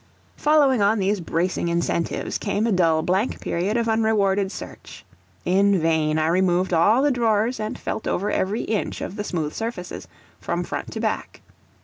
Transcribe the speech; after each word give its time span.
Following 0.37 0.81
on 0.81 0.97
these 0.97 1.19
bracing 1.19 1.67
incentives, 1.67 2.39
came 2.39 2.65
a 2.65 2.71
dull 2.71 3.03
blank 3.03 3.39
period 3.39 3.77
of 3.77 3.87
unrewarded 3.87 4.51
search. 4.51 5.05
In 5.45 5.79
vain 5.79 6.17
I 6.17 6.25
removed 6.25 6.73
all 6.73 7.03
the 7.03 7.11
drawers 7.11 7.59
and 7.59 7.77
felt 7.77 8.07
over 8.07 8.31
every 8.31 8.63
inch 8.63 9.01
of 9.01 9.15
the 9.15 9.23
smooth 9.23 9.53
surfaces, 9.53 10.07
from 10.39 10.63
front 10.63 10.91
to 10.93 10.99
back. 10.99 11.41